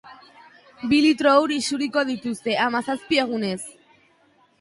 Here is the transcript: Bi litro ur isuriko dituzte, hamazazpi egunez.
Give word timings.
Bi 0.93 1.01
litro 1.05 1.33
ur 1.43 1.53
isuriko 1.55 2.03
dituzte, 2.11 2.55
hamazazpi 2.65 3.21
egunez. 3.25 3.59